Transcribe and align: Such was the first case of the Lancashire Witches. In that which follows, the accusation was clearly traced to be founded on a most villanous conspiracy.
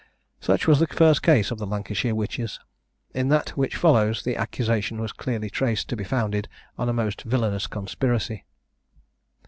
Such 0.39 0.65
was 0.65 0.79
the 0.79 0.87
first 0.87 1.21
case 1.21 1.51
of 1.51 1.59
the 1.59 1.67
Lancashire 1.67 2.15
Witches. 2.15 2.59
In 3.13 3.27
that 3.29 3.49
which 3.49 3.75
follows, 3.75 4.23
the 4.23 4.35
accusation 4.35 4.99
was 4.99 5.11
clearly 5.13 5.51
traced 5.51 5.89
to 5.89 5.95
be 5.95 6.03
founded 6.03 6.47
on 6.75 6.89
a 6.89 6.91
most 6.91 7.21
villanous 7.21 7.67
conspiracy. 7.67 8.43